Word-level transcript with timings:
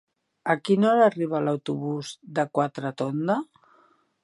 A 0.53 0.53
quina 0.69 0.87
hora 0.91 1.03
arriba 1.07 1.41
l'autobús 1.49 2.15
de 2.39 2.47
Quatretonda? 2.59 3.39